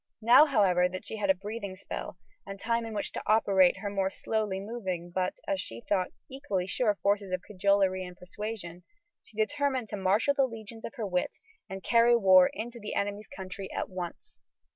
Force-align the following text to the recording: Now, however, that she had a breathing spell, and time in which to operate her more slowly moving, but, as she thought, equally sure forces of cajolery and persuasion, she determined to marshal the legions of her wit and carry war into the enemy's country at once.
Now, 0.23 0.47
however, 0.47 0.89
that 0.89 1.05
she 1.05 1.17
had 1.17 1.29
a 1.29 1.35
breathing 1.35 1.75
spell, 1.75 2.17
and 2.43 2.59
time 2.59 2.87
in 2.87 2.95
which 2.95 3.11
to 3.11 3.21
operate 3.27 3.77
her 3.81 3.89
more 3.91 4.09
slowly 4.09 4.59
moving, 4.59 5.11
but, 5.11 5.35
as 5.47 5.61
she 5.61 5.81
thought, 5.87 6.07
equally 6.27 6.65
sure 6.65 6.95
forces 7.03 7.31
of 7.31 7.43
cajolery 7.43 8.03
and 8.03 8.17
persuasion, 8.17 8.81
she 9.21 9.37
determined 9.37 9.89
to 9.89 9.97
marshal 9.97 10.33
the 10.33 10.47
legions 10.47 10.85
of 10.85 10.95
her 10.95 11.05
wit 11.05 11.37
and 11.69 11.83
carry 11.83 12.15
war 12.15 12.47
into 12.51 12.79
the 12.79 12.95
enemy's 12.95 13.27
country 13.27 13.71
at 13.71 13.89
once. 13.89 14.41